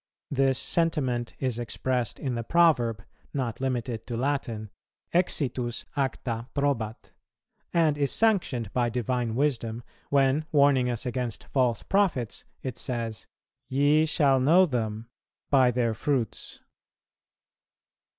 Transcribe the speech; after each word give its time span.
This 0.31 0.57
sentiment 0.57 1.35
is 1.37 1.59
expressed 1.59 2.17
in 2.17 2.33
the 2.33 2.43
proverb, 2.43 3.03
not 3.35 3.61
limited 3.61 4.07
to 4.07 4.17
Latin, 4.17 4.71
Exitus 5.13 5.85
acta 5.95 6.47
probat; 6.55 7.11
and 7.71 7.99
is 7.99 8.11
sanctioned 8.11 8.73
by 8.73 8.89
Divine 8.89 9.35
wisdom, 9.35 9.83
when, 10.09 10.47
warning 10.51 10.89
us 10.89 11.05
against 11.05 11.43
false 11.53 11.83
prophets, 11.83 12.45
it 12.63 12.79
says, 12.79 13.27
"Ye 13.69 14.07
shall 14.07 14.39
know 14.39 14.65
them 14.65 15.07
by 15.51 15.69
their 15.69 15.93
fruits." 15.93 16.61